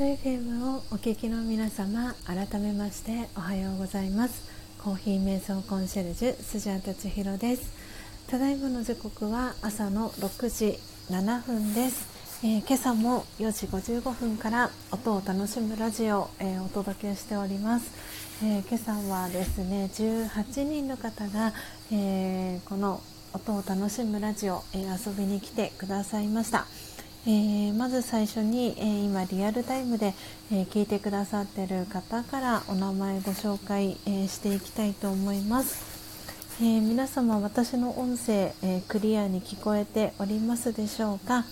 [0.00, 4.50] ド FM をお聞きの皆様改めましておはようございます。
[4.82, 7.70] コーヒー瞑想コンシェルジュスジャータ千尋です。
[8.26, 10.78] ただいまの時刻は朝の6時
[11.14, 12.08] 7分です、
[12.42, 17.92] えー、今朝も4時55分から音を楽しむラジオを、えー、お届けしております、
[18.42, 21.52] えー、今朝はですね18人の方が、
[21.92, 23.02] えこの
[23.34, 26.64] 音を楽しむラジオ、え遊びに来てくださいました。
[27.26, 30.14] えー、まず最初に、えー、今リアルタイムで、
[30.50, 41.44] えー、聞いてくださっている方からお名前ご紹介、えしていきたいと思います、え皆様私の音声、えクリアに聞こえておりますでしょうか？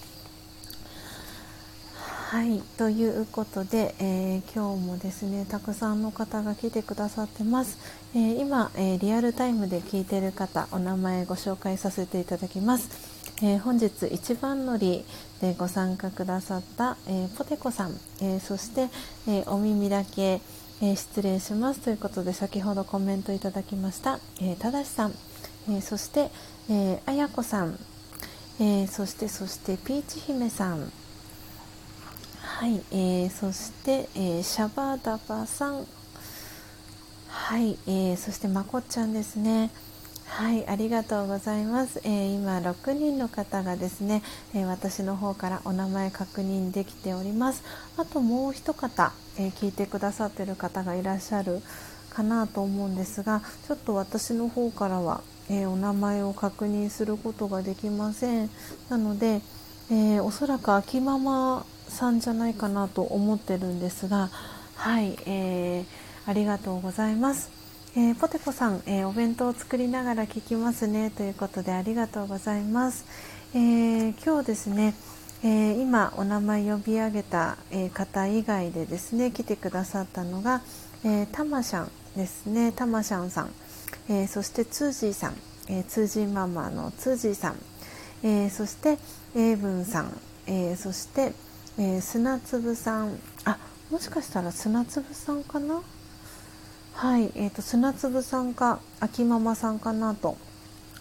[2.31, 7.79] はいということで、え今日もですねたくさんの方が来てくださってます、
[8.15, 13.19] え今、えリアルタイムで聞いている方お名前ご紹介させていただきます。
[13.41, 15.05] えー、本日一番乗り
[15.41, 18.89] でご参加くださった、えー、ポテコさん、えー、そして、
[19.29, 20.41] えお耳だけ、
[20.81, 21.81] え失礼します。
[21.81, 25.15] ということで先ほどコメントいただきました、えただしさん、
[25.71, 26.31] えそして、
[26.69, 27.79] えあやこさん、
[28.61, 30.93] えそしてそしてピーチ姫さん。
[32.43, 35.87] はい、え、そして、えシャバダバさん。
[37.29, 39.71] はい、え、そしてまこっちゃんですね。
[40.29, 44.23] はいありがとうございます、えー、今6人の方がですね、
[44.55, 47.65] えー、私の方からお名前確認できております。
[47.97, 51.61] あともう一方、えー、聞いてくださってる方がいらっしゃる
[52.11, 58.51] かなと思うんですがちょっと私の方からは、えお名前を確認することができません。
[58.91, 59.41] なので、
[59.91, 64.31] えおそらく秋ママさんじゃないかなと思ってるんですが
[64.77, 67.58] はい、えーありがとうございます。
[67.99, 73.05] えー、ポテコさん、えー、お弁当を作りながら聞きますねということでありがとうございます、
[73.55, 74.95] えー、今日ですね、
[75.43, 80.63] え今お名前呼び上げた、え方以外でですね来てくださったのが、
[81.05, 83.51] えー、タマシャンですねタマシャンさん、
[84.09, 85.35] えそしてツージーさん、
[85.69, 87.57] えツージーママのツージーさん、
[88.23, 88.97] えそして
[89.35, 90.17] エイブンさん、
[90.47, 91.33] えそして、
[91.77, 93.19] え砂粒さん。
[93.45, 93.59] あ
[93.91, 95.83] もしかしたら砂粒さんかな？
[96.99, 100.37] はい、えーと、砂粒さんか秋ママさんかなと、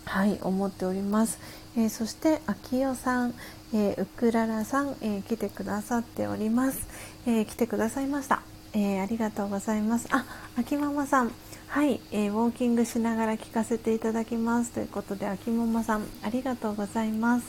[0.06, 1.40] はい、思っております。
[1.76, 3.34] えー、そして秋代さん、
[3.74, 6.88] えー、ウクララさん、えー、来てくださっております。
[7.26, 8.44] え来てくださいました。
[8.76, 10.08] えありがとうございます。
[10.12, 10.24] あ、
[10.56, 11.32] 秋ママさん、
[11.66, 17.48] はい、えウォーキングしながら聞かせていただきますということで秋ママさんありがとうございます。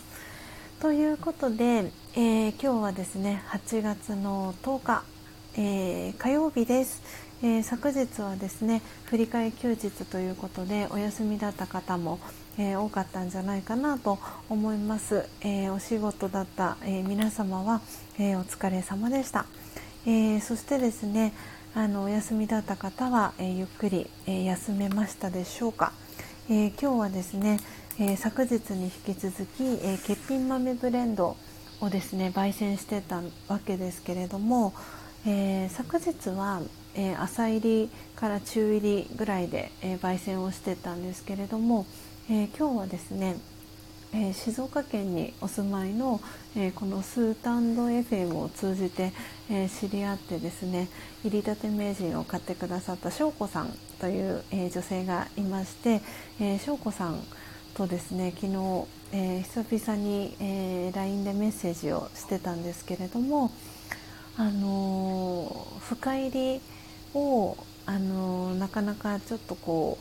[0.81, 5.03] ということで、え今日はですね8月の10日、
[5.59, 7.28] え火曜日です。
[7.41, 12.19] えー、昨日はですね振り替え休日ということでお休みだった方も、
[12.59, 17.81] えー、多かったんじゃないかなと思います、えー、お仕事だった、え皆様は、
[18.19, 19.47] えお疲れ様でした、
[20.05, 21.33] えそしてですね
[21.77, 25.93] あのお休みだった方は、えゆっくり、え休めましたでしょうか、
[26.51, 27.61] え今日はですね、
[28.01, 31.37] え昨日に引き続き、え欠品豆ブレンド
[31.81, 34.75] をですね焙煎してたわけですけれども、
[35.25, 36.63] え昨日は
[36.95, 41.87] えー、朝入りから中入りぐらいで、えー、焙煎をしてたんですけれども、
[42.31, 43.37] えー、今日はですね、
[44.13, 46.21] え静岡県にお住まいの、
[46.57, 49.13] えこのスータンド FM を通じて、
[49.51, 50.89] え知り合ってですね
[51.25, 56.01] 入りたて名人を買ってくださった翔子さんという、え女性がいまして、
[56.59, 57.23] 翔子さん
[57.75, 63.53] とですね昨日、え久々に、え LINE でメッセージをしてたんですけれども
[64.39, 66.61] あの深入り
[67.19, 69.99] をあのなかなかちょっとこ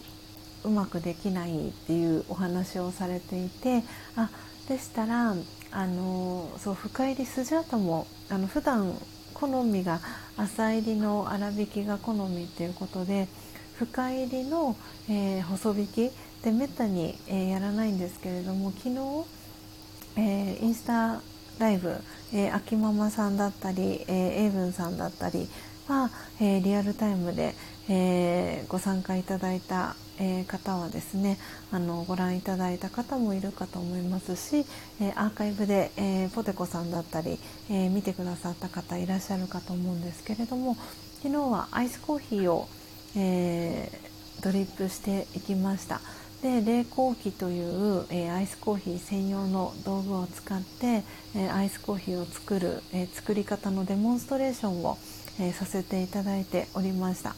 [0.64, 3.84] ううまくできないっていうお話をされていて
[4.16, 4.30] あ
[4.68, 5.36] でしたら
[5.72, 8.94] あのそう深入りスジャータもあの普段
[9.34, 10.02] 好みが
[10.36, 13.28] 浅入りの粗挽きが好みっていうことで
[13.78, 14.76] 深入りの、
[15.10, 16.12] えー、細引き
[16.44, 21.22] でめったに、えー、やらないんですけれども昨日、えー、インスタ
[21.60, 21.96] ライブ、
[22.34, 25.48] えー、秋ママさんだったり、えー、エイブンさんだったり
[25.88, 26.10] は、
[26.40, 27.56] えー、リアルタイムで、
[27.90, 31.38] えー、ご参加いただいた、えー、方はですね
[31.72, 34.66] あのご覧いただいた方もいるかと思いますし、
[35.00, 37.40] えアーカイブで、えポテコさんだったり、
[37.70, 40.76] え見てくださった方いらっしゃるかと思うんですけれども
[41.24, 42.68] 昨日はアイスコーヒーを、
[43.16, 43.90] え
[44.42, 46.02] ドリップしていきました。
[46.42, 51.04] で冷凍機という、えー、アイスコーヒー専用の道具を使って、
[51.36, 54.98] えー、アイスコーヒーを作る、えー、作り方のデモンストレーションを、
[55.40, 57.36] えさせていただいておりました。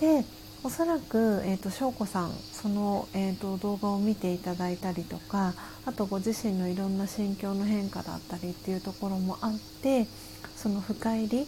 [0.00, 0.24] で
[0.64, 5.54] おそらく、えーと、翔子さんその、えーと、動画を見ていただいたりとか
[5.84, 10.06] あとご自身のいろんな心境の変化だったりっていうところもあって
[10.54, 11.46] その深入り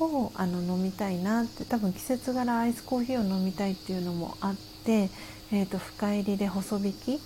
[0.00, 5.10] をあの飲みたいなって多分季節柄アイスコーヒーを飲みたいっていうのもあって、
[5.52, 7.20] えーと、深入りで細引き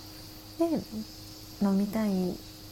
[0.59, 0.65] で
[1.61, 2.11] 飲みたい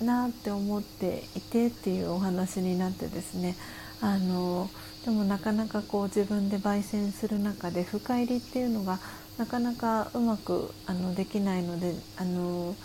[0.04, 3.56] なって思っていてっていうお話になってですね
[4.02, 4.70] あの
[5.10, 9.00] でもなかなかこう自分で焙煎する中で深入りっていうのが
[9.40, 12.76] なかなかうまくあのできないのであの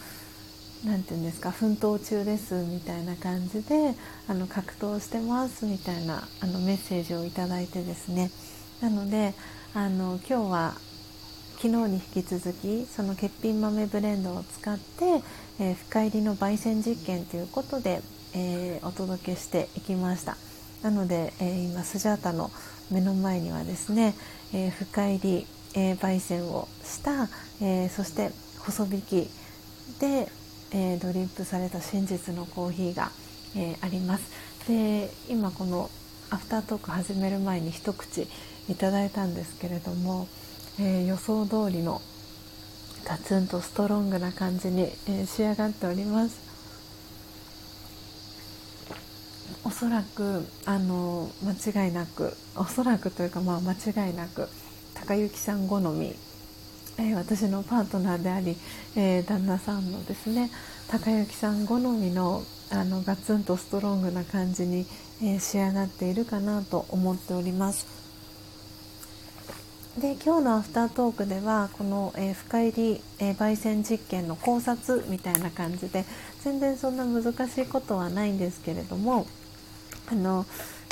[0.86, 3.94] なて言うんですか奮闘中ですみたいな感じで
[4.26, 8.30] あの格闘してますみたいなあのメッセージを頂いてですね。
[8.80, 9.34] なので
[9.74, 10.74] あの今日は
[11.56, 15.22] 昨日に引き続きその欠品豆ブレンドを使って、
[15.60, 18.00] えー、深入りの焙煎実験ということで、
[18.34, 20.38] えー、お届けしていきました。
[20.84, 22.50] なので、えー、今スジャータの
[22.90, 24.14] 目の前にはですね、
[24.52, 27.28] え深入り、え焙煎をした、
[27.62, 29.30] えそして細引き
[29.98, 30.28] で、
[30.72, 33.10] えドリップされた真実のコーヒーが、
[33.56, 34.24] えあります。
[34.68, 35.90] で今この
[36.30, 38.28] アフタートーク始める前に一口
[38.68, 40.28] いただいたんですけれども、
[40.78, 42.02] え、予想通りの
[43.04, 46.53] ガツンとストロングな感じに、え、仕上がっております。
[49.66, 54.48] おそらくあの間違いなくおそらくというかまあ間違いなく
[54.94, 56.14] 高幸さん好み、
[56.98, 58.56] えー、私のパートナーであり、
[58.94, 60.50] えー、旦那さんのですね
[60.88, 64.86] 高幸さん好みのあのガツンとストロングな感じに、
[65.22, 67.86] えー、仕上がっているかなと思っております。
[69.98, 76.04] で今日のアフタートークではこの、えー、深入り、えー、焙煎実験の考察みたいな感じで
[76.42, 79.28] 全然そんな難しいことはないんですけれども
[80.10, 80.46] あの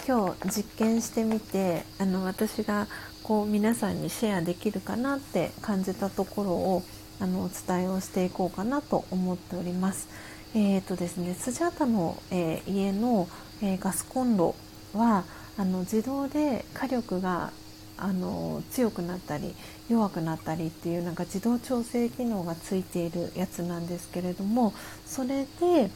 [0.06, 2.88] 今日実験してみてあの私が
[3.22, 6.82] こう皆さんにシェアできるかなって感じたところを
[7.20, 10.08] あのお伝えをしていこうかなと思っております。
[10.54, 13.28] えーとですね、スジャータの、えー、家の、
[13.62, 14.54] えー、ガスコンロ
[14.92, 15.24] は
[15.56, 17.52] あの自動で火力が
[17.96, 19.54] あの強くなったり
[19.88, 24.74] 弱くなったりっていうなんか自動調整機能がついているやつなんですけれども
[25.06, 25.90] それで、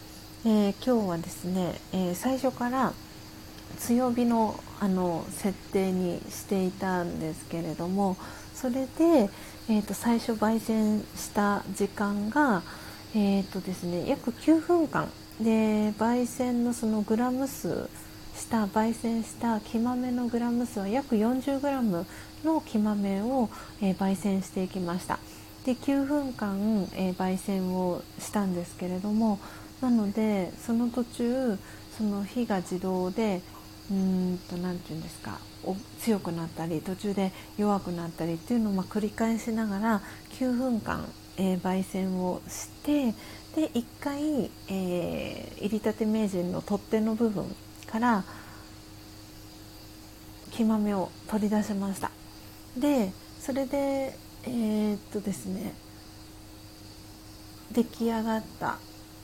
[0.45, 2.93] えー、今日はですね、えー、最初から
[3.81, 8.19] 強火のあの設定にしていたんですけれども
[8.55, 9.31] それで、
[9.70, 12.62] えーと、最初焙煎した時間が、
[13.15, 15.09] えーとですね、約9分間。
[15.40, 17.90] で焙煎のそのグラム数
[18.35, 22.05] した焙煎した木豆のグラム数は約 40g
[22.44, 23.51] の木豆を、
[23.82, 25.19] えー、焙煎していきました。
[25.65, 29.40] で9分間、えー、焙煎をしたんですけれども
[29.81, 31.59] なのでその途中
[31.98, 33.43] その火が自動で
[33.91, 35.39] うんと何て言うんですか
[36.01, 40.03] 強くなったり途中で弱くなったりっていうのをま繰り返しながら
[40.39, 41.07] 9分間、
[41.37, 43.13] えー、焙煎をして
[43.55, 47.45] で1回、えー、入りたて名人の取っ手の部分
[47.87, 48.25] から
[50.51, 52.11] 木豆を取り出しました。
[52.77, 55.75] でそれでえー、っとですね
[57.73, 58.79] 出来上がった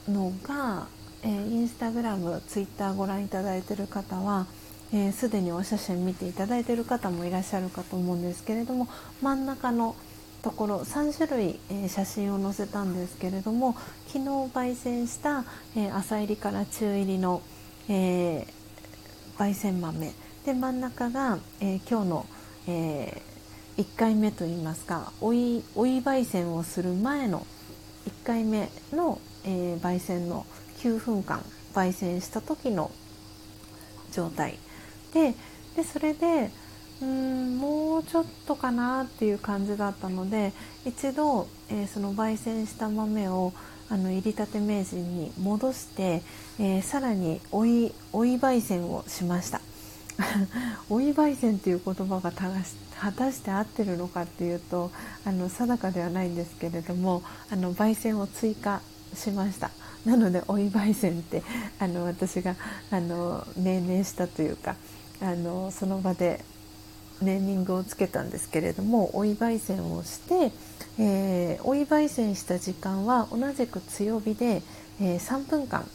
[0.08, 0.86] のが、
[1.24, 4.46] えー、インスタグラムツイッターご覧いただいている方は
[4.90, 8.88] すで、えー、にお写真見ていただいている方もいらっしゃるかと思うんですけれども
[9.22, 9.96] 真ん中の
[10.42, 13.76] ところ3種類、えー、写真を載せたんですけれども
[14.08, 15.44] 昨日焙煎した、
[15.76, 17.42] えー、朝入りから中入りの、
[17.88, 18.46] えー、
[19.38, 20.12] 焙煎豆。
[20.44, 22.26] で真ん中が、えー、今日の、
[22.66, 27.46] えー、1回目といいますか追い追い焙煎をする前の
[28.06, 30.44] 1回目の、えー、焙煎の
[30.82, 31.44] 9分間
[31.74, 32.90] 焙煎した時の
[34.12, 34.58] 状態。
[35.14, 35.34] で
[35.76, 36.50] でそれで
[37.00, 40.52] うんもうちょっとかなっていう感じだったので
[40.84, 43.52] 一度、えー、その焙煎した豆を
[43.88, 46.22] あの入りたて名人に戻して、
[46.58, 49.60] えー、さらに追い追い焙煎をしました。
[50.90, 54.90] 追い焙煎っていう言葉が果たして合ってるのかっていうと
[55.24, 58.82] あの定かではないんですけれどもあの焙煎を追加
[59.14, 59.70] しました。
[60.04, 61.42] なので追い焙煎って
[61.78, 62.56] あの私が
[62.90, 64.76] あの命名したというか
[65.20, 66.44] あのその場で
[67.20, 70.52] ネーミングをつけたんですけれども追い焙煎をして、
[70.98, 74.62] えー、追い焙煎した時間は同じく強火で、
[75.00, 75.86] えー、3分間、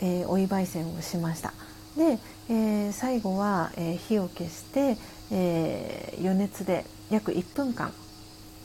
[0.00, 1.54] えー、追い焙煎をしました。
[1.96, 4.96] で、えー、最後は、えー、火を消して、
[5.30, 7.92] えー、余熱で約1分間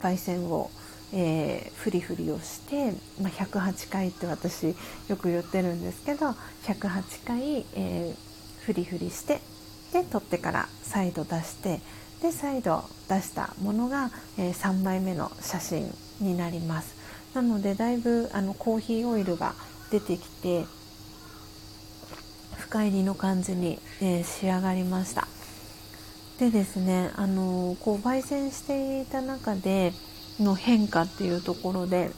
[0.01, 0.69] 焙煎を、
[1.13, 4.75] えー、フリフリをして、まあ、108回って私
[5.07, 6.31] よく言ってるんですけど
[6.63, 9.39] 108回、えー、フリフリして
[9.93, 11.79] で取ってから再度出して
[12.21, 16.95] で再度出したものが、えー、3枚目の写真になります。
[17.33, 19.53] なのでだいぶあのコーヒーオイルが
[19.91, 20.65] 出てきて
[22.57, 25.27] 深入りの感じに、えー、仕上がりました。
[26.39, 29.93] でですねあのこう焙煎していた中で
[30.39, 32.11] の変化っていうところで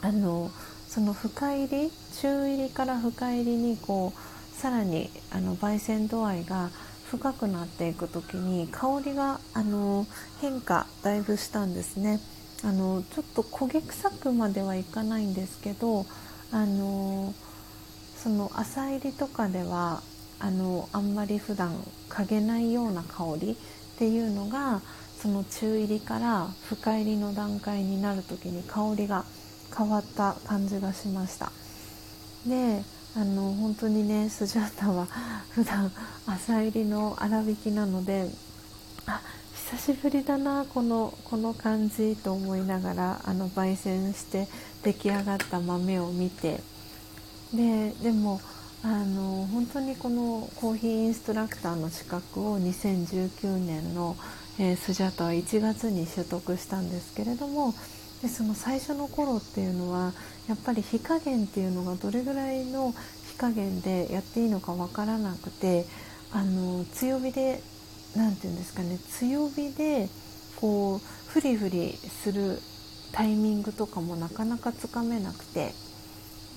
[0.00, 0.50] あの
[0.86, 1.90] その深入り
[2.20, 6.70] 中入りから深入りにこうさらにあの焙煎度合いが
[7.10, 10.06] 深くなっていく時に香りがあの
[10.40, 12.20] 変化だいぶしたんですね。
[12.64, 16.06] あのちょっと焦げ臭くまではいかないんですけど
[16.50, 17.32] あの
[18.16, 20.02] その浅入りとかでは
[20.40, 21.72] あのあんまり普段
[22.08, 24.82] 嗅げないような香りっていうのが
[25.20, 29.24] その中入りから深入りの段階になる時に香りが
[29.76, 31.52] 変わった感じがしました。
[32.46, 32.82] で
[33.16, 35.06] あの本当にねスジャータは
[35.50, 35.90] 普段
[36.26, 38.30] 朝入りの粗挽きなので
[39.06, 39.20] あ
[39.68, 44.46] 久しぶりだなこのこの感じと思いながらあの焙煎して
[44.82, 46.62] 出来上がった豆を見て。
[47.52, 48.40] ででも
[48.84, 54.16] あの本当にこのコーヒーインストラクターの資格を2019年の、
[54.58, 57.74] えー、スジャータは1月に取得したんですけれども
[58.22, 60.12] でその最初の頃っていうのは
[60.48, 62.92] やっぱり火加減っていうのがどれぐらいの
[63.28, 65.84] 火加減でやっていいのかわからなくて
[66.32, 67.62] あの強火で
[68.16, 70.08] 何て言うんですかね強火で
[70.56, 70.98] こう
[71.28, 72.58] フリフリする
[73.12, 75.72] タイミングとかもなかなかつかめなくて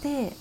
[0.01, 0.35] で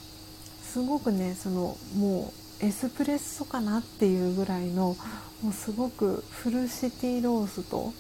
[0.63, 2.33] すごくねそのも
[2.63, 4.97] うエスプレッソかなっていうぐらいの
[5.43, 7.93] もうすごくフルシティロースト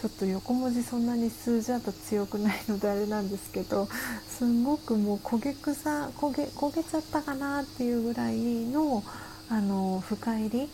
[0.00, 3.86] ちょっと横文字そんなに数字だと強くないのであれなんですけど
[4.26, 9.04] すんごくもう焦げ草焦げ焦げちゃったかなっていうぐらいの
[9.50, 10.70] あの深入り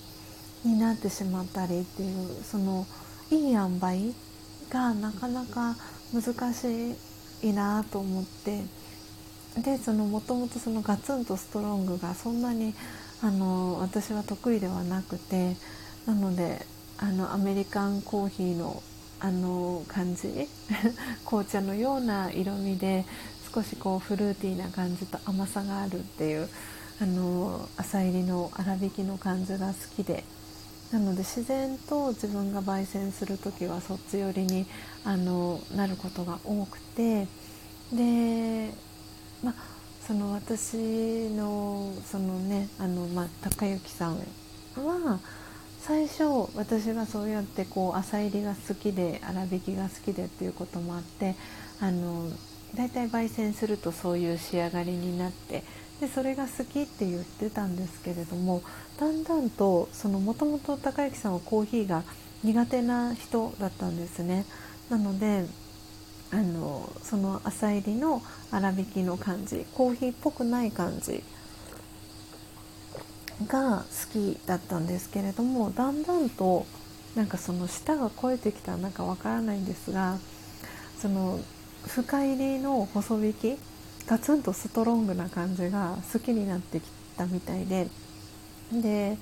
[0.65, 2.87] になってしまったりっていうその
[3.31, 4.12] いい塩梅
[4.70, 5.77] がなかなか
[6.12, 6.95] 難し
[7.43, 8.62] いなと思って
[9.61, 12.74] でそのもともとそのガツンとストロングがそんなに
[13.23, 15.57] あの私は得意ではなくて
[16.07, 16.65] なので
[16.99, 18.83] あのアメリカンコーヒーの
[19.19, 20.47] あの感じ
[21.24, 23.07] 紅茶のような色味で
[23.53, 26.49] 少しこうフルーティーな感じと甘さがあるっていう
[27.01, 30.24] あの朝入りの粗挽きの感じが好きで。
[30.93, 34.66] なので自然と自分が焙煎する時はそっち寄りに
[35.05, 37.27] あのなることが多くて。
[37.93, 38.70] で
[39.43, 39.55] まあ
[40.07, 40.77] その私
[41.31, 44.19] のそのねあの、まあ、高之さん
[44.77, 45.19] は
[45.86, 51.36] 最初私がそうやってこう朝入りが好きで粗挽きが好きでっていうこともあって
[51.80, 52.28] あの
[52.74, 55.62] だいたい焙煎するとそういう仕上がりになって
[56.00, 58.62] でそれが好きって言ってたんですけれども
[58.98, 62.02] だんだんともともと高之さんはコーヒーが
[62.42, 64.44] 苦手な人だったんですね。
[64.90, 65.46] なので
[66.32, 71.22] あのその朝入りの粗挽きの感じコーヒーっぽくない感じ
[73.44, 76.66] が好きだったんですけれどもだんだんと
[77.14, 80.18] なんかその舌が超えてきたなんかわからないんですが
[80.98, 81.38] その
[81.86, 83.58] 深入りの細引き
[84.06, 87.88] ガツンとストロングな感じが好きになってきたみたいで
[88.72, 89.16] で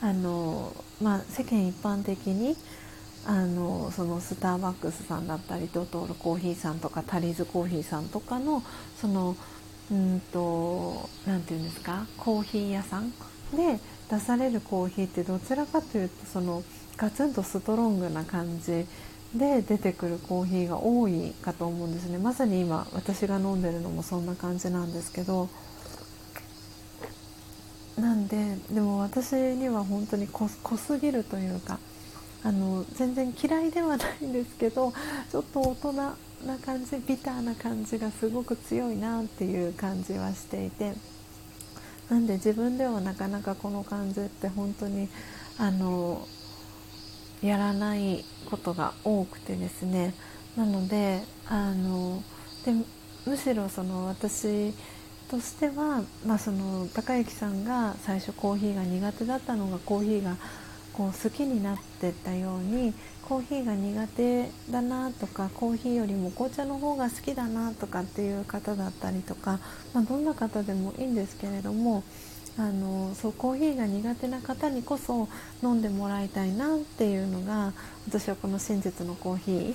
[0.00, 2.56] あの、まあ、世間一般的に
[3.24, 8.62] あのそのスターバックスさんだったりドトールコーヒーさんとかタリーズコーヒーさんとかの
[9.00, 9.36] その
[9.90, 13.12] うんと何て言うんですかコーヒー屋さん
[13.56, 13.78] で
[14.10, 16.62] 出されるコーヒーってどちらかというとその
[16.96, 18.86] ガツンとストロングな感じ
[19.34, 25.48] で出てくるコーヒーが多いかと思うんですねまさに今私が飲んでるのもそんな感じなんですけど
[27.96, 31.78] なんででも私には本当に濃すぎるというか
[32.44, 34.92] あの全然嫌いではないんですけど
[35.30, 36.14] ちょっと大人な
[36.64, 41.11] 感じビターな感じがすごく強いなっていう感じはしていて。
[42.12, 45.08] なんで自分ではなかなかこの感じって本当に
[45.58, 46.28] あの
[47.42, 50.12] やらないことが多くてですね。
[50.54, 52.22] なのであの
[52.66, 52.74] で
[53.24, 54.74] むしろその私
[55.30, 60.36] としては、まあ、その高之さんが最初コーヒーが苦手だったのがコーヒーが
[60.92, 62.92] こう好きになってったように
[63.28, 69.58] コーヒーが苦手だなとかコーヒーよりも紅茶の方が好きだなとかっていう方だったりとか、
[69.94, 72.02] まあ、どんな方でもいいんですけれども
[72.58, 75.28] あのそうコーヒーが苦手な方にこそ
[75.62, 77.72] 飲んでもらいたいなっていうのが
[78.08, 79.74] 私はこの真実のコーヒー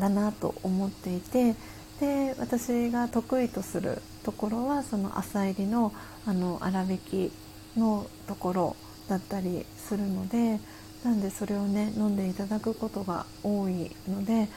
[0.00, 1.54] だなと思っていて
[2.00, 5.92] で私が得意とするところはその朝入りの
[6.26, 7.32] あの粗挽き
[7.76, 8.76] のところ
[9.08, 10.60] だったりするので
[11.04, 14.48] なんでそれをね飲んでいただくことが多いので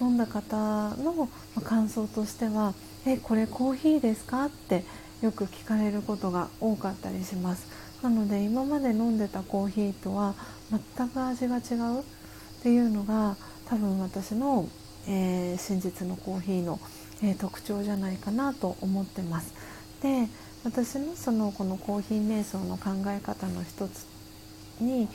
[0.00, 0.56] 飲んだ方
[0.96, 1.28] の
[1.62, 2.74] 感想としては
[3.06, 4.84] 「えこれコーヒーですか?」って
[5.20, 7.66] よく聞かれることが多かったりします
[8.02, 10.34] なので今まで飲んでたコーヒーとは
[10.96, 12.02] 全く味が違うっ
[12.62, 13.36] ていうのが
[13.66, 14.68] 多分私の、
[15.06, 16.80] えー、真実のコーヒーの、
[17.22, 19.52] えー、特徴じゃないかなと思ってます
[20.02, 20.28] で
[20.64, 24.06] 私のそのこのコーヒー瞑想の考え方の一つ
[24.80, 25.08] に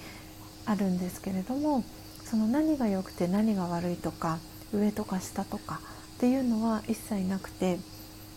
[0.66, 1.84] あるんですけれども
[2.24, 4.40] その何が良くて何が悪いとか
[4.74, 5.80] 上とか下とか
[6.18, 7.80] っていうのは一切なくて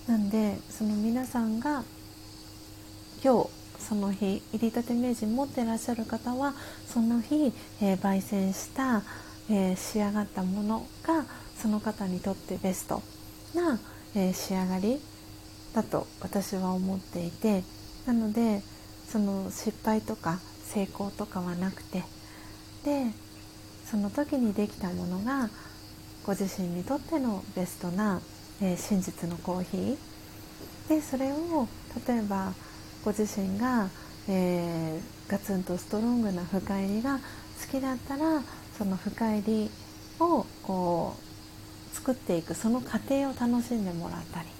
[0.06, 1.84] なんでその皆さんが
[3.22, 6.54] 今日その日入りたて名人持ってらっしゃる方は
[6.86, 9.02] その日、えー、焙煎した、
[9.50, 11.24] えー、仕上がったものが
[11.56, 13.02] その方にとってベスト
[13.54, 13.78] な、
[14.14, 15.00] えー、仕上がり
[15.74, 17.62] だと私は思っていて
[18.06, 18.62] なので
[19.08, 22.02] その失敗とか成功とかはなくて
[22.84, 23.06] で
[23.90, 25.48] その時にできたものが
[26.24, 28.20] ご自身にとってのベストな、
[28.60, 29.96] えー、真実のコーヒー。
[30.88, 31.68] でそれを
[32.06, 32.52] 例えば
[33.04, 33.88] ご自身が、
[34.28, 37.22] えー、ガツンとストロングな深入りが好
[37.70, 38.42] きだったら
[38.76, 39.70] その深入り
[40.20, 41.14] をこ
[41.92, 44.57] う作っていくその過程を楽しんでもらったり。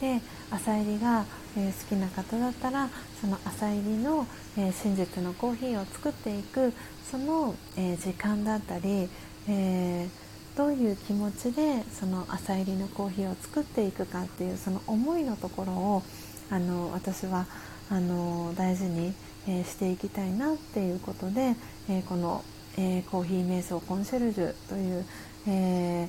[0.00, 0.20] で
[0.50, 1.24] 朝入りが、
[1.56, 2.88] え、好きな方だったら
[3.20, 6.72] その朝入りの、えー、真実のコーヒーを作っていく
[7.10, 9.08] その、え、時間だったり、
[9.48, 10.08] え
[10.56, 16.02] どういう気持ちでその朝入りのコーヒーを作っていくかっていうその思いのところを
[16.50, 17.46] あの私は
[17.88, 19.14] あの大事に、
[19.48, 21.56] えしていきたいなっていうことで、
[21.88, 22.44] えこの、
[22.76, 25.04] えコーヒー瞑想コンシェルジュという、
[25.48, 26.08] え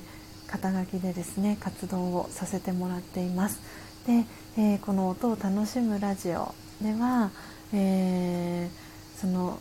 [0.52, 3.58] 肩書きでですね活動をさせてもらっています。
[4.06, 4.26] で、
[4.58, 7.30] えー、この音を楽しむラジオでは、
[7.72, 9.58] えー、その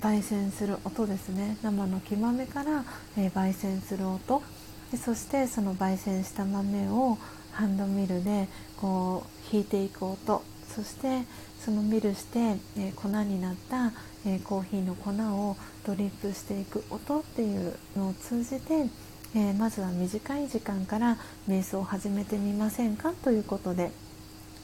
[0.00, 1.56] 焙煎する音ですね。
[1.62, 2.84] 生の木豆から、
[3.16, 4.42] えー、焙煎する音。
[4.90, 7.16] でそしてその焙煎した豆を
[7.52, 8.48] ハンドミルで
[8.80, 10.42] こう引いていく音。
[10.74, 11.22] そして
[11.64, 12.38] そのミルして、
[12.76, 13.92] えー、粉になった、
[14.26, 15.56] えー、コーヒーの粉を
[15.86, 18.88] ドリップしていく音っていうのを通じて
[19.36, 23.90] えー、まずは短い時間から瞑想を始めてみませんかということで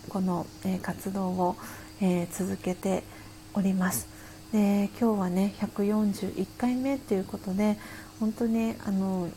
[0.09, 1.57] この、えー、活動を、
[2.01, 3.03] えー、続けて
[3.55, 4.09] おります。
[4.53, 7.79] で今日はね141回目っていうことで
[8.19, 9.29] 本当にあの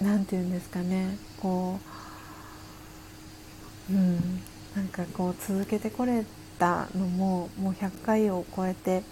[0.00, 1.78] 何て言うんですかねこ
[3.90, 4.40] ううん
[4.74, 6.24] なんかこう続けてこれ
[6.58, 9.02] たのももう100回を超えて、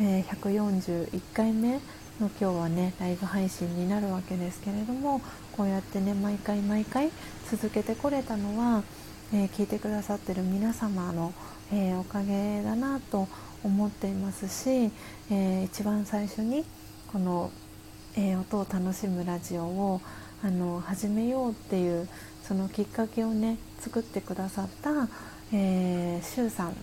[0.00, 1.80] えー、141回目
[2.20, 5.20] の今日はねライブ配信になるわけですけれども
[5.52, 7.10] こうやってね毎回毎回
[7.50, 8.82] 続けてこれたのは、
[9.34, 11.34] えー、聞いてくださってる皆様の、
[11.72, 13.28] えー、おかげだなと
[13.62, 14.90] 思っていますし、
[15.30, 16.64] えー、一番最初に
[17.12, 17.50] この、
[18.16, 20.00] え音を楽しむラジオを
[20.42, 22.08] あの始めようっていう
[22.42, 25.08] そのきっかけをね作ってくださった、
[25.52, 26.76] えー、シュウさん、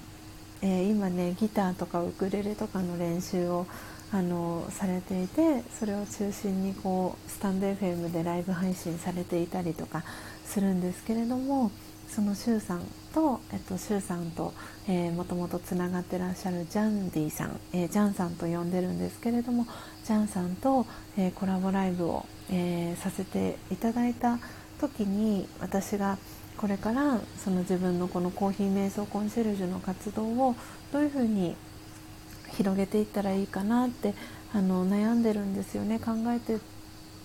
[0.61, 3.65] え今ねギターとかウクレレとかの練習を
[4.13, 10.03] あのされていてそれを中心にこうスタンド FM でライブ配信されていたりとか
[10.45, 11.71] するんですけれども
[12.07, 12.81] そのシュウさん
[13.11, 14.53] と、えっと、さんと、
[14.87, 19.65] えー、もともとつながってらっしゃるジャンディさん、えー、ジャンさんと呼んでるんですけれども
[20.05, 20.85] ジャンさんと、
[21.17, 24.37] えー、コラボライブを、えー、させていただいた
[24.79, 26.19] 時に私が
[26.57, 30.55] これからその自分のこのコーヒー瞑想コンシェルジュの活動を
[30.91, 31.55] どういうふうに
[32.57, 34.13] 広げていったらいいかなって
[34.53, 35.99] あの悩んでるんですよね。
[35.99, 36.59] 考えて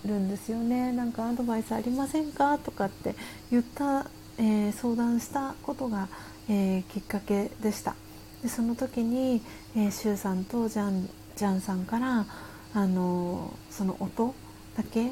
[0.05, 0.91] るんですよね。
[0.91, 2.57] なんかアドバイスありませんか？
[2.57, 3.15] とかって
[3.51, 4.07] 言った、
[4.37, 6.07] えー、相談したことが、
[6.49, 7.95] えー、きっかけでした。
[8.41, 9.41] でその時に、
[9.75, 12.25] えー、シュウさんとジャンジャンさんから
[12.73, 14.33] あのその音
[14.77, 15.11] だけっ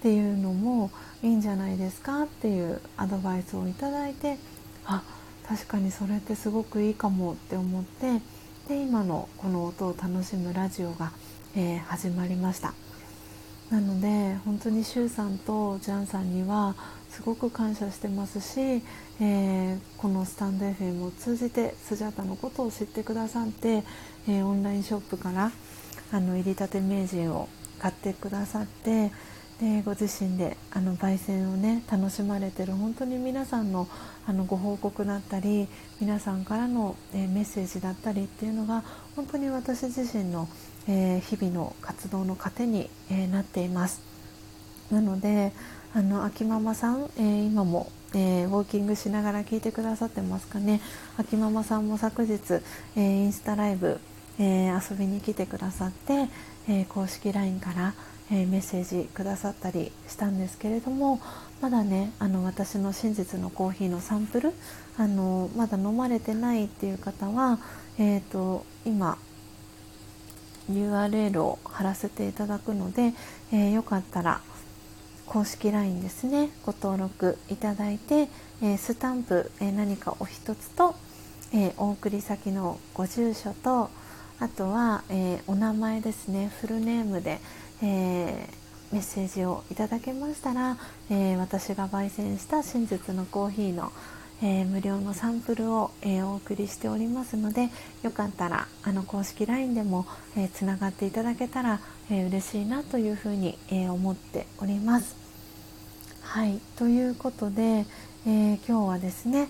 [0.00, 0.90] ていうのも
[1.22, 4.38] いいんじゃないですかっていうアドバイスをいただいて
[4.86, 5.02] あ
[5.48, 8.20] 確かにそれってすごくいいかもって思って
[8.68, 11.10] で今のこの音を楽しむラジオが、
[11.56, 12.74] えー、始まりました。
[13.70, 16.74] なので本当にシュウさんとジャンさんには
[17.08, 18.82] すごく感謝してますし、
[19.20, 23.84] えー、このスタンド FM を通じてスジャタのことを知ってくださって、
[24.28, 25.50] えー、オンラインショップから
[26.12, 29.10] あの入りたて名人を買ってくださって
[29.60, 33.88] でご自身であの焙煎をね楽しまれてる本当に皆さんの
[34.26, 35.66] あのご報告だったり
[36.00, 38.84] 皆さんからの、えー、メッセージだったりっていうのが
[39.16, 40.48] 本当に私自身の、
[40.86, 44.00] えー、日々の活動の糧に、えー、なっています。
[44.92, 45.52] なので
[45.92, 50.82] あの秋ママさん、え今も、えウォーキングしながら聞いてくださってますかね。
[51.16, 52.60] 秋ママさんも昨日、
[52.94, 53.98] えインスタライブ
[54.38, 56.28] えー、遊びに来てくださって、
[56.68, 57.94] え公式 LINE から、
[58.30, 61.20] えメッセージくださったりしたんですけれども
[61.60, 64.52] まだねあの私の真実のコーヒーのサンプル
[64.98, 67.58] あのまだ飲まれてないっていう方は、
[67.98, 69.16] えーと、今
[70.70, 73.14] URL を貼らせていただくので、
[73.52, 74.40] えー、よかったら
[75.26, 78.28] 公式 LINE ですねご登録いただいて、
[78.62, 80.94] えー、スタンプ、えー、何かお一つと、
[81.52, 83.90] えお送り先のご住所と
[84.40, 87.40] あとは、えお名前ですねフルネームで、
[87.82, 88.48] え
[88.92, 90.78] メッセージをいただけましたら、
[91.10, 93.92] え私が焙煎した真実のコーヒーの、
[94.42, 97.68] え無料のサンプルを、えお送りしておりますので
[98.02, 100.06] よかったらあの公式 LINE でも
[100.54, 101.80] つな、えー、がっていただけたら、
[102.10, 105.16] えー、嬉しいなというふうに、え思っております。
[106.22, 107.86] はいということで、
[108.26, 109.48] え今日はですね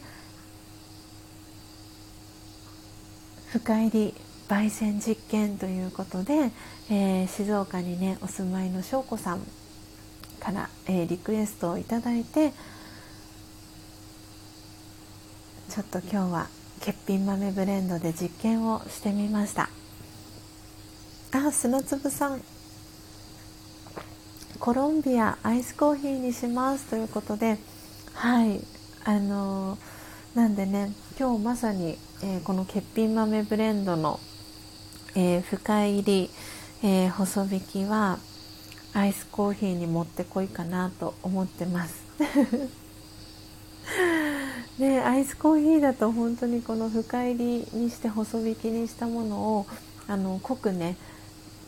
[3.52, 4.14] 深入り
[4.48, 6.50] 焙煎実験ということで、
[6.90, 9.40] えー、静岡にねお住まいの翔子さん
[10.40, 12.52] から、えー、リクエストをいいて
[15.68, 16.46] ちょっと今日は
[16.80, 19.68] 欠品豆ブレンドで実験をしてみました。
[21.32, 22.40] あ砂粒さん。
[24.58, 27.58] コロンビアアイスコーヒーにしますということで
[28.14, 28.60] はい。
[29.04, 29.78] あのー、
[30.36, 34.18] なんでね今日まさに、えー、この欠品豆ブレンドの
[35.18, 36.30] えー、深入り、
[36.84, 38.20] えー、細引きは
[38.94, 42.04] アイスコーヒーにもってこいかなと思ってます。
[44.78, 49.66] でアイスコーヒーだと本当にこの深入りにして細引きにしたものを
[50.06, 50.96] あの濃くね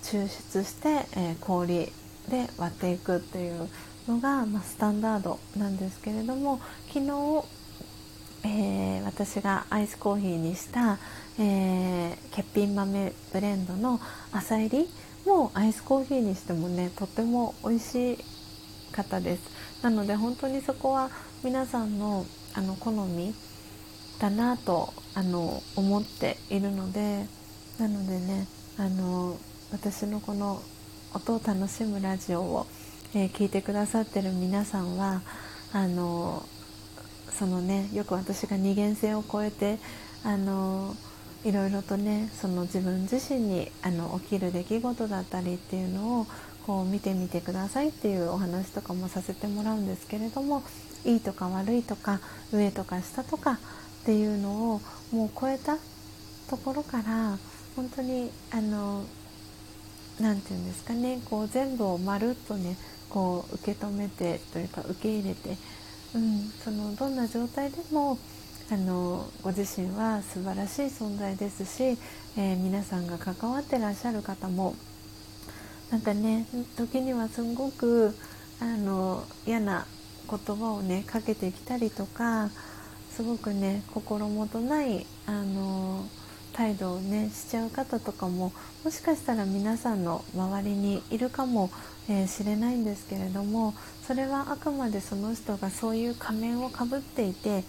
[0.04, 1.92] 抽出して、えー、氷
[2.28, 3.68] で割っていくっていう
[4.06, 7.08] のが、まあ、スタンダードなんですけれども昨日、
[8.44, 11.00] えー、私がアイスコーヒーにした
[11.42, 13.98] えー、欠品豆ブレンドの
[14.30, 14.88] 朝入り
[15.26, 18.18] もアイスコーヒーにしてもねとっても美味し
[18.92, 19.82] かったです。
[19.82, 21.10] なので本当にそこは
[21.42, 23.34] 皆さんのあの好み
[24.18, 27.24] だなとあの思っているので
[27.78, 28.46] なのでね
[28.76, 29.38] あの
[29.72, 30.60] 私のこの
[31.14, 32.66] 音を楽しむラジオを、
[33.14, 35.22] えー、聞いてくださってる皆さんは
[35.72, 36.44] あの
[37.30, 39.78] そのねよく私が二元性を超えて
[40.22, 40.94] あの
[41.44, 46.26] いろいろとねその自分自身にあの起きる出来事だったりっていうのを
[46.66, 50.62] こう見てみてくださいっていうお話とかもさせてもらうんですけれども
[51.04, 52.20] いいとか悪いとか
[52.52, 53.58] 上とか下とかっ
[54.04, 54.80] ていうのを
[55.12, 55.76] もう超えた
[56.48, 57.38] ところから
[57.76, 59.04] 本当にあの
[60.20, 62.76] 何て言うんですかねこう全部をまるっとね
[63.08, 65.56] こう受け止めてというか受け入れて、
[66.14, 68.18] うん、そのどんな状態でも
[68.72, 71.98] あのご自身は素晴らしい存在ですし、
[72.36, 74.76] えー、皆さんが関わってらっしゃる方も
[75.90, 78.14] なんかね時にはすごく
[78.60, 79.86] あの嫌な
[80.28, 82.50] 言葉をねかけてきたりとか
[83.10, 86.06] すごくね心もとないあの
[86.52, 88.52] 態度をねしちゃう方とかも
[88.84, 91.70] もしかしたら皆さんの周りにいるかも
[92.10, 93.72] えー、しれないんですけれども
[94.04, 97.62] それはあくまでその人がそういう仮面をかぶっていて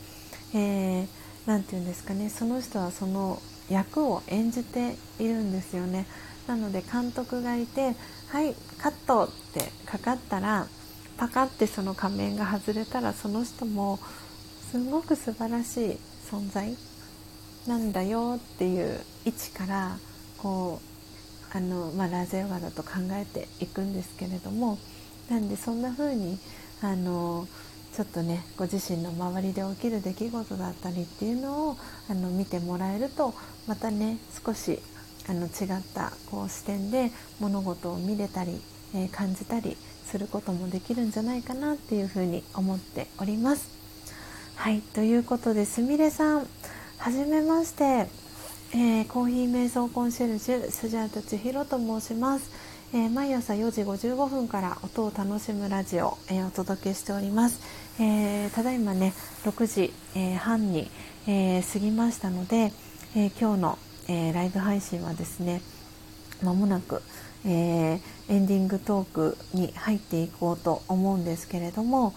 [0.54, 6.06] えー、て言うんですかねその人はその役を演じているんですよね
[6.48, 7.96] なので監督がいて
[8.30, 10.68] 「はいカット!」ってかかったら
[11.18, 14.00] パカってその仮面が外れたらその人も
[14.72, 16.00] すごく素晴らしい
[16.30, 16.76] 存在
[17.68, 19.98] なんだよっていう位置から
[20.38, 20.82] こ
[21.54, 24.80] うあの、まあ、ラーゼヨガだと考えていくんですけれども
[25.30, 26.40] なんでそんな風に
[26.82, 27.48] あの
[27.96, 31.78] ちょっとねご自身の周りで起きる出来事だったりっていうのを
[32.10, 33.34] あの見てもらえると
[33.68, 34.80] またね少し
[35.28, 38.62] あの違ったこう視点で物事を見れたり、
[38.96, 43.70] えー、感じたりすることもできるんじゃないかなっていうふうに思っております。
[44.56, 46.48] はいということですみれさん
[46.98, 47.84] はじめまして、
[48.74, 52.72] えー、コーヒー瞑想コンシェルジュスジャータ千尋と申します。
[52.94, 57.62] えー、毎朝4時55分から音を楽しむラジオ、えー、お届けしております、
[58.04, 59.14] えー、ただいまね
[59.46, 60.90] 6時、え半に、
[61.28, 62.74] え過ぎましたので、
[63.16, 65.62] え今日の、えライブ配信はですね
[66.42, 67.04] まもなく、
[67.46, 72.16] えエンディングトークに入っていこうと思うんですけれども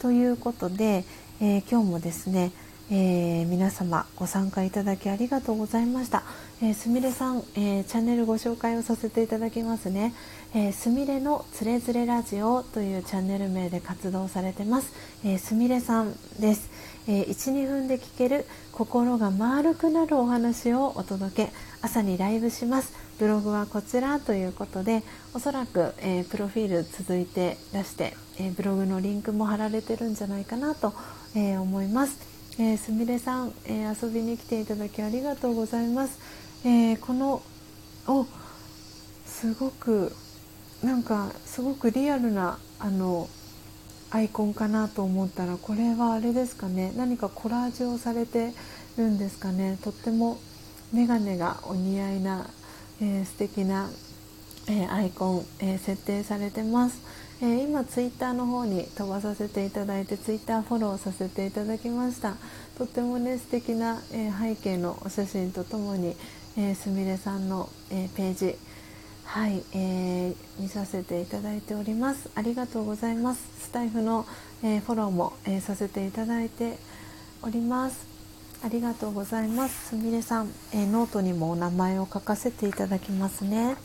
[0.00, 1.04] ということで、
[1.40, 2.50] え今日もですね
[2.92, 6.24] え、皆様ご参加いただきありがとうございました。
[6.60, 10.12] え、すみれさん、え、チャンネルご紹介をさせていただきますね。
[10.52, 14.92] えすみれのつれづれラジオというチャンネル名で活動されてます。
[15.24, 16.70] えすみれさんです。
[17.06, 21.52] えー、12分で聞ける心が丸くなるお話をお届け
[21.82, 25.02] 朝にライブしますブログはこちらということで
[25.34, 30.92] おそらく、えー、プロフィール続いて出して、えー、ブログのリンクも貼られてるんじゃないかなと、
[31.34, 32.18] え思います
[32.58, 36.18] えすみれさん、え遊びに来ていただきありがとうございます、
[36.64, 37.42] えこの
[38.06, 38.26] お
[39.26, 40.12] すごく
[40.82, 43.28] なんかすごくリアルなあの
[44.10, 46.92] アイコンかなと思ったらこれはあれですかね。
[46.96, 48.52] 何かコラージュをされて
[48.96, 49.78] るんですかね。
[49.82, 50.38] とっても
[50.92, 52.50] 眼鏡がお似合いな、
[53.00, 53.88] えー、素敵な、
[54.68, 57.00] えー、アイコン、えー、設定されてます、
[57.40, 62.34] えー、今ツイッターの方に飛ばさせていただいてツイッターフォローさせていただきました。
[62.76, 66.16] とってもね素敵な、えー、背景のお写真とともに、
[66.56, 68.56] え、すみれさんの、えー、ページ
[69.32, 72.28] はい、えー、見させていただいております。
[72.34, 73.48] ありがとうございます。
[73.60, 74.26] スタエフの、
[74.64, 76.78] えー、フォローも、えー、させていただいて
[77.40, 78.04] おります。
[78.64, 79.90] ありがとうございます。
[79.90, 83.76] すみれさん、えノートにもお名前を書かせていただきますね。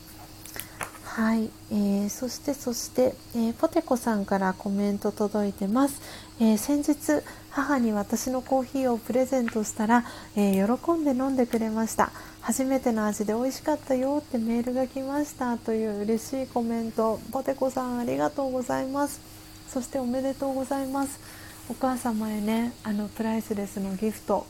[1.16, 6.02] はい、えー、そしてそして、えー、ポテコさんからコメント届いてます、
[6.42, 10.04] えー、先日母に私のコーヒーをプレゼントしたら、
[10.36, 12.12] え喜んで飲んでくれました。
[12.42, 15.58] 初めての味で美味しかったよってメールが来ました。
[15.58, 17.18] という嬉しいコメント。
[17.32, 19.22] ポテコさんありがとうございます。
[19.70, 21.18] そしておめでとうございます。
[21.70, 24.46] お母様へねあのプライスレスのギフト。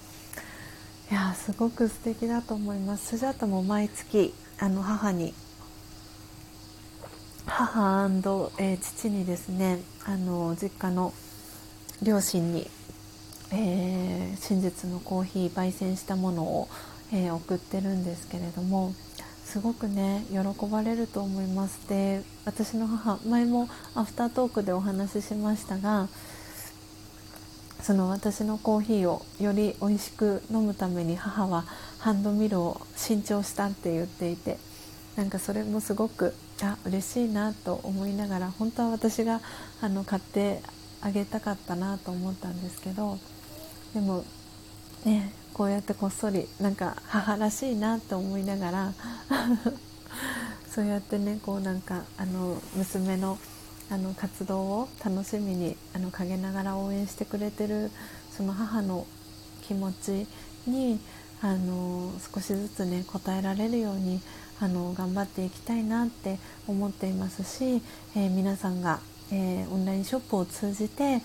[1.11, 3.09] いやすごく素敵だと思います。
[3.09, 5.35] スジャータも毎月あの母に
[7.47, 11.13] 母、え、父にですねあの実家の
[12.01, 12.69] 両親に、
[13.51, 16.67] えー、真実のコーヒー焙煎したものを、
[17.13, 18.93] えー、送ってるんですけれども
[19.43, 26.09] すごくね喜ばれると思いますで私の母前もアフタートークでお話ししましたが
[27.81, 31.65] その私のコーヒーをより美味しく飲むために母は
[31.99, 34.57] ハンドミルを新調したって言っていて
[35.15, 39.41] なんかそれもすごくあ嬉しいなと思いながら本当は私が
[39.81, 40.61] あの買って
[41.01, 43.19] あげたかったなと思ったんですけど
[43.93, 44.23] でも
[45.03, 48.93] ねこうやってこっそりなんか母らしいなと思いながら
[50.73, 53.37] そうやってねこうなんかあの娘の
[53.89, 57.91] あの活動を楽しみにあの陰ながら応援してくれてる
[58.35, 59.05] その母の
[59.67, 60.27] 気持ち
[60.67, 60.99] に
[61.41, 64.21] あの少しずつね応えられるように
[64.59, 66.37] あの頑張っていきたいなって
[66.67, 67.81] 思っていますし、
[68.15, 68.99] えー、皆さんが、
[69.31, 71.21] えー、オンラインショップを通じて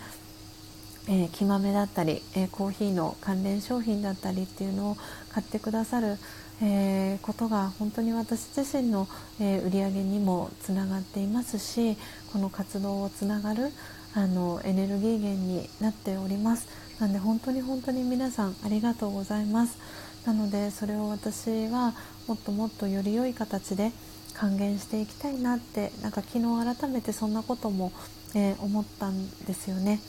[1.08, 4.96] えー、木豆だったり、えー、コーヒーの関連商品だったりっていうのを
[5.30, 6.18] 買ってくださる、
[6.62, 9.08] えー、ことが本当に私自身の、
[9.40, 11.96] え売り上げにもつながっていますし
[12.32, 13.72] この活動をつながる
[14.14, 16.68] あのエネルギー源になっております。
[17.00, 19.78] なので本当に本当に皆さんありがとうございます。
[20.26, 21.94] なのでそれを私は
[22.30, 23.90] もっともっとより良い形で
[24.34, 27.90] 還元していきたいなってなんか昨日改めてそんなことも、
[28.36, 30.00] えー、思ったんですよね。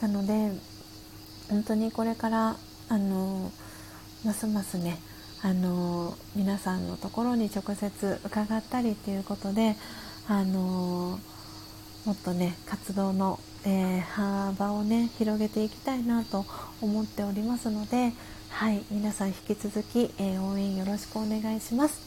[0.00, 0.52] なので
[1.50, 2.56] 本当にこれから
[2.88, 3.50] あの
[4.24, 5.00] ますますね
[5.42, 9.74] あの皆さんのところに直接伺ったりっていうことで
[10.28, 11.18] あの
[12.04, 16.46] もっとね活動の、えー、幅をね広げていきたいなと
[16.80, 18.12] 思っておりますので
[18.54, 22.00] はい皆さん引き続き、えー、応援よろしくお願いします。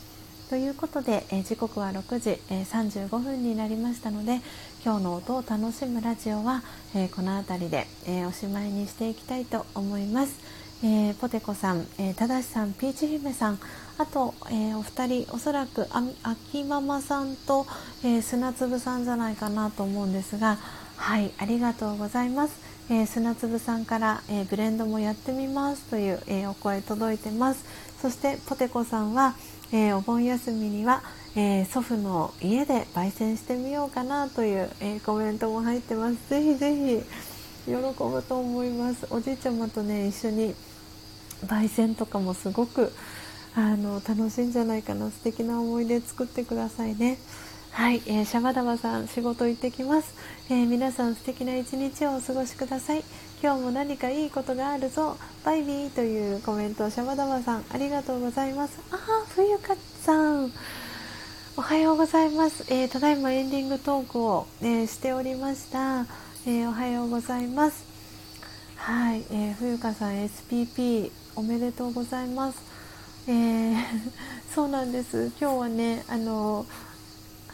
[0.49, 4.39] ということで、えー、時刻は6時、えー、35分になりましたので
[4.83, 6.63] 今日の音を楽しむラジオは、
[6.95, 10.39] えこの辺りで、えおしまいにしていきたいと思います、
[10.85, 13.59] えポテコさん、えただしさんピーチ姫さん
[13.97, 17.67] あと、えお二人おそらくあ秋ママさんと、
[18.05, 20.57] え砂粒さんじゃないかなと思うんですが
[20.95, 22.66] はいありがとうございます。
[22.89, 27.65] えー、砂粒さんから、えー、ブレンドもやってみますという、えー、お声届いてます。
[28.01, 29.35] そしてポテコさんは、
[29.73, 31.01] えお盆休みには、
[31.35, 36.29] え祖父の家で焙煎してみようかなという、えコメントも入ってます。
[36.29, 37.03] ぜひぜひ
[37.65, 39.05] 喜ぶと思います。
[39.09, 40.55] おじいちゃまとね一緒に
[41.45, 42.93] 焙煎とかもすごく
[43.55, 45.11] あの楽しいんじゃないかな。
[45.11, 47.17] 素敵な思い出作ってくださいね。
[47.77, 50.15] はい、えー、シャバダバさん仕事行ってきます、
[50.49, 53.03] えー、皆さん素敵な一日をお過ごしください。
[53.39, 55.15] 今日も何かいいことがあるぞ。
[55.45, 58.79] バイビーというコメントシャバダバさんありがとうございます。
[58.89, 58.99] あー
[59.35, 60.51] 冬香さん。
[61.55, 66.07] おはようございます、えー、ただいまエンディングトークを、えしておりました、
[66.47, 67.85] えおはようございます。
[68.77, 72.59] はい、え冬香さん SPP おめでとうございます。
[73.27, 73.75] えー、
[74.51, 75.31] そうなんです。
[75.39, 76.65] 今日はねあの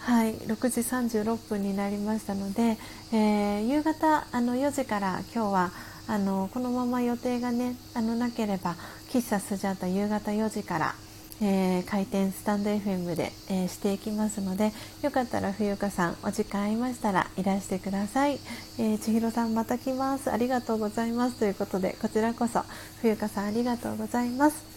[0.04, 2.78] はい6時36分になりましたので、
[3.14, 5.72] えー、夕方あの4時から今日は
[6.08, 8.76] あのこのまま予定がねあのなければ
[9.10, 10.96] 喫茶スジャータ夕方4時から
[11.42, 14.72] えー、開店スタンド FM で、えー、していきますので
[15.02, 18.40] よかったら冬香さんお時間ありましたらいらしてください、
[18.78, 20.32] えー、千尋さんまた来ます。
[20.32, 21.40] ありがとうございます。
[21.40, 22.64] ということでこちらこそ
[23.02, 24.73] 冬香さんありがとうございます。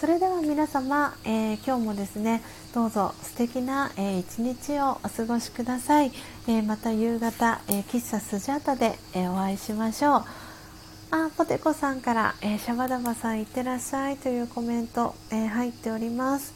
[0.00, 2.42] それでは皆様、え今日もですね
[2.74, 6.12] どうぞ素敵な、え一日をお過ごしください、
[6.48, 10.24] えまた夕方、え喫茶スジャータで、えお会いしましょう。
[11.10, 16.52] あポテコさんから、えー、シャバダバさんいってらっしゃいというコメント、えー、入っております。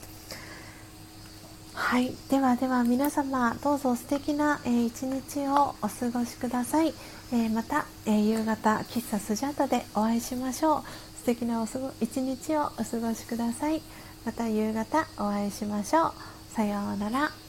[1.74, 6.92] はいではでは皆様どうぞ素敵な、えー、一日をお過ごしください、
[7.32, 10.82] えー、また、えー、夕方喫茶スジャータでお会いしましょう。
[11.28, 13.82] 敵なお過ご一日をお過ごしください。
[14.24, 16.12] また夕方お会いしましょう。
[16.54, 17.47] さようなら。